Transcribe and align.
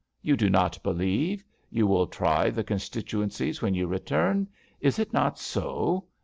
You 0.23 0.35
do 0.35 0.49
not 0.49 0.81
believe? 0.81 1.43
You 1.69 1.85
will 1.85 2.07
try 2.07 2.49
the 2.49 2.63
con 2.63 2.79
stituencies 2.79 3.61
when 3.61 3.75
you 3.75 3.85
return; 3.85 4.47
is 4.79 4.97
it 4.97 5.13
not 5.13 5.37
so? 5.37 6.05